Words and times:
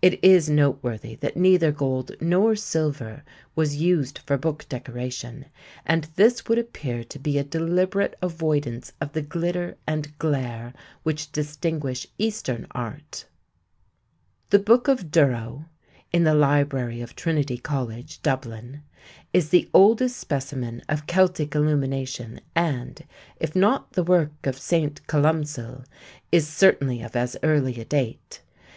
It 0.00 0.22
is 0.24 0.48
noteworthy 0.48 1.16
that 1.16 1.36
neither 1.36 1.72
gold 1.72 2.12
nor 2.20 2.54
silver 2.54 3.24
was 3.56 3.74
used 3.78 4.18
for 4.20 4.38
book 4.38 4.64
decoration, 4.68 5.46
and 5.84 6.04
this 6.14 6.46
would 6.46 6.56
appear 6.56 7.02
to 7.02 7.18
be 7.18 7.36
a 7.36 7.42
deliberate 7.42 8.16
avoidance 8.22 8.92
of 9.00 9.12
the 9.12 9.22
glitter 9.22 9.76
and 9.84 10.16
glare 10.20 10.72
which 11.02 11.32
distinguish 11.32 12.06
eastern 12.16 12.68
art. 12.70 13.24
_The 14.52 14.64
Book 14.64 14.86
of 14.86 15.10
Durrow 15.10 15.64
_(in 16.14 16.22
the 16.22 16.32
Library 16.34 17.00
of 17.00 17.16
Trinity 17.16 17.58
College, 17.58 18.22
Dublin) 18.22 18.82
is 19.32 19.48
the 19.48 19.68
oldest 19.74 20.16
specimen 20.16 20.80
of 20.88 21.08
Celtic 21.08 21.56
illumination 21.56 22.40
and, 22.54 23.04
if 23.40 23.56
not 23.56 23.94
the 23.94 24.04
work 24.04 24.30
of 24.46 24.56
St. 24.56 25.04
Columcille, 25.08 25.84
is 26.30 26.46
certainly 26.46 27.02
of 27.02 27.16
as 27.16 27.36
early 27.42 27.80
a 27.80 27.84
date. 27.84 28.42